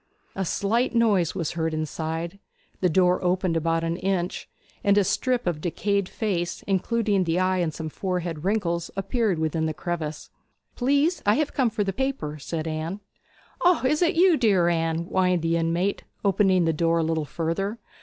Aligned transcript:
A 0.35 0.45
slight 0.45 0.95
noise 0.95 1.35
was 1.35 1.51
heard 1.51 1.75
inside, 1.75 2.39
the 2.79 2.89
door 2.89 3.23
opened 3.23 3.55
about 3.55 3.83
an 3.83 3.97
inch, 3.97 4.49
and 4.83 4.97
a 4.97 5.03
strip 5.03 5.45
of 5.45 5.61
decayed 5.61 6.09
face, 6.09 6.63
including 6.65 7.23
the 7.23 7.37
eye 7.39 7.59
and 7.59 7.71
some 7.71 7.87
forehead 7.87 8.43
wrinkles, 8.43 8.89
appeared 8.95 9.37
within 9.37 9.67
the 9.67 9.75
crevice. 9.75 10.31
'Please 10.75 11.21
I 11.23 11.35
have 11.35 11.53
come 11.53 11.69
for 11.69 11.83
the 11.83 11.93
paper,' 11.93 12.39
said 12.39 12.67
Anne. 12.67 12.99
'O, 13.63 13.83
is 13.85 14.01
it 14.01 14.15
you, 14.15 14.37
dear 14.37 14.69
Anne?' 14.69 15.05
whined 15.05 15.43
the 15.43 15.55
inmate, 15.55 16.03
opening 16.25 16.65
the 16.65 16.73
door 16.73 16.97
a 16.97 17.03
little 17.03 17.23
further. 17.25 17.77